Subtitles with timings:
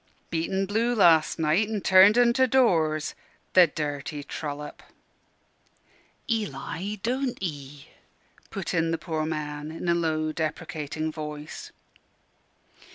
[0.31, 3.13] "Beat en blue las' night, an' turned en to doors
[3.53, 4.81] the dirty trollop."
[6.27, 7.87] "Eli, don't 'ee"
[8.49, 11.71] put in the poor man, in a low, deprecating voice.